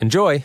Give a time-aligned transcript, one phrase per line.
[0.00, 0.44] Enjoy!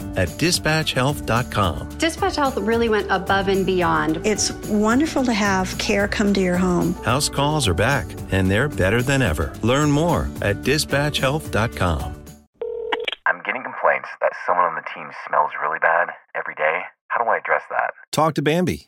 [0.17, 1.97] at dispatchhealth.com.
[1.97, 4.25] Dispatch Health really went above and beyond.
[4.25, 6.93] It's wonderful to have care come to your home.
[7.03, 9.53] House calls are back, and they're better than ever.
[9.61, 12.15] Learn more at dispatchhealth.com.
[13.27, 16.81] I'm getting complaints that someone on the team smells really bad every day.
[17.07, 17.91] How do I address that?
[18.11, 18.87] Talk to Bambee.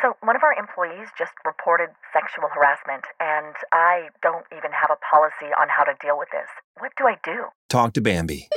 [0.00, 4.98] So, one of our employees just reported sexual harassment, and I don't even have a
[5.14, 6.48] policy on how to deal with this.
[6.78, 7.46] What do I do?
[7.68, 8.48] Talk to Bambee.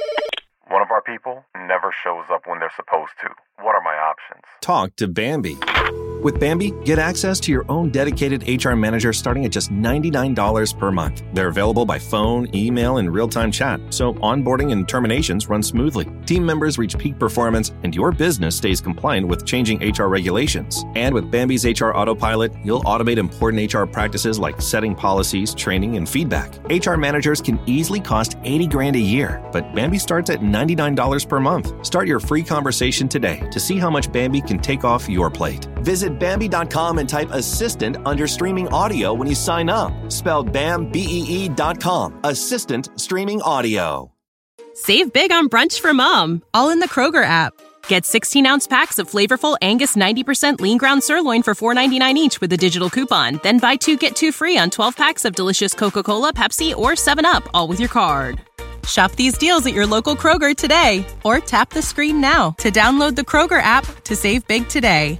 [0.68, 3.30] One of our people never shows up when they're supposed to.
[3.64, 4.44] What are my options?
[4.62, 5.58] Talk to Bambee.
[6.26, 10.92] With Bambee, get access to your own dedicated HR manager starting at just $99 per
[10.92, 11.22] month.
[11.34, 16.08] They're available by phone, email, and real time chat, so onboarding and terminations run smoothly.
[16.26, 20.84] Team members reach peak performance, and your business stays compliant with changing HR regulations.
[20.96, 26.10] And with Bambee's HR Autopilot, you'll automate important HR practices like setting policies, training, and
[26.10, 26.52] feedback.
[26.72, 31.40] HR managers can easily cost 80 grand a year, but Bambee starts at $99 per
[31.40, 31.86] month.
[31.86, 35.68] Start your free conversation today to see how much Bambee can take off your plate.
[35.86, 39.94] Visit Bambee.com and type assistant under streaming audio when you sign up.
[40.12, 42.20] Spelled BAM B E E.com.
[42.24, 44.12] Assistant streaming audio.
[44.74, 47.54] Save big on brunch for mom, all in the Kroger app.
[47.88, 52.52] Get 16 ounce packs of flavorful Angus 90% lean ground sirloin for $4.99 each with
[52.52, 53.40] a digital coupon.
[53.44, 56.94] Then buy two get two free on 12 packs of delicious Coca Cola, Pepsi, or
[56.94, 58.42] 7UP, all with your card.
[58.88, 63.16] Shop these deals at your local Kroger today or tap the screen now to download
[63.16, 65.20] the Kroger app to save big today.